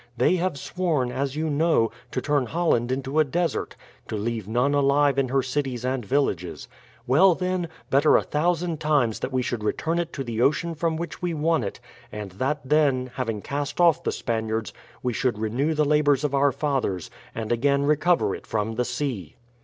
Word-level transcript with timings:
They 0.17 0.37
have 0.37 0.57
sworn, 0.57 1.11
as 1.11 1.35
you 1.35 1.47
know, 1.47 1.91
to 2.09 2.21
turn 2.23 2.47
Holland 2.47 2.91
into 2.91 3.19
a 3.19 3.23
desert 3.23 3.75
to 4.07 4.15
leave 4.15 4.47
none 4.47 4.73
alive 4.73 5.19
in 5.19 5.27
her 5.29 5.43
cities 5.43 5.85
and 5.85 6.03
villages. 6.03 6.67
Well, 7.05 7.35
then; 7.35 7.69
better 7.91 8.17
a 8.17 8.23
thousand 8.23 8.79
times 8.79 9.19
that 9.19 9.31
we 9.31 9.43
should 9.43 9.63
return 9.63 9.99
it 9.99 10.11
to 10.13 10.23
the 10.23 10.41
ocean 10.41 10.73
from 10.73 10.97
which 10.97 11.21
we 11.21 11.35
won 11.35 11.63
it, 11.63 11.79
and 12.11 12.31
that 12.31 12.61
then, 12.65 13.11
having 13.13 13.43
cast 13.43 13.79
out 13.79 14.03
the 14.03 14.11
Spaniards, 14.11 14.73
we 15.03 15.13
should 15.13 15.37
renew 15.37 15.75
the 15.75 15.85
labours 15.85 16.23
of 16.23 16.33
our 16.33 16.51
fathers, 16.51 17.11
and 17.35 17.51
again 17.51 17.83
recover 17.83 18.33
it 18.33 18.47
from 18.47 18.73
the 18.77 18.85
sea." 18.85 19.35